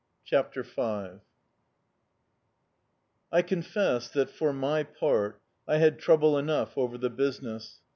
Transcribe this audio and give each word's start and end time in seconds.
CHAPTER 0.25 0.63
V 0.63 0.81
"I 3.31 3.41
CONFESS 3.43 4.09
that, 4.09 4.31
for 4.31 4.51
my 4.51 4.81
part, 4.81 5.39
I 5.67 5.77
had 5.77 5.99
trouble 5.99 6.39
enough 6.39 6.75
over 6.75 6.97
the 6.97 7.11
business. 7.11 7.81